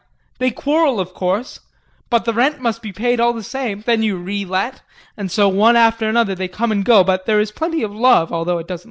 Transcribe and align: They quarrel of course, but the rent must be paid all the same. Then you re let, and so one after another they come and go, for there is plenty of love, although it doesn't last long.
They 0.39 0.49
quarrel 0.49 0.99
of 0.99 1.13
course, 1.13 1.59
but 2.09 2.25
the 2.25 2.33
rent 2.33 2.59
must 2.59 2.81
be 2.81 2.91
paid 2.91 3.19
all 3.19 3.33
the 3.33 3.43
same. 3.43 3.83
Then 3.85 4.01
you 4.01 4.15
re 4.17 4.45
let, 4.45 4.81
and 5.15 5.29
so 5.29 5.47
one 5.47 5.75
after 5.75 6.09
another 6.09 6.33
they 6.33 6.47
come 6.47 6.71
and 6.71 6.83
go, 6.83 7.03
for 7.03 7.19
there 7.27 7.39
is 7.39 7.51
plenty 7.51 7.83
of 7.83 7.93
love, 7.93 8.33
although 8.33 8.57
it 8.57 8.67
doesn't 8.67 8.69
last 8.69 8.69
long. 8.71 8.79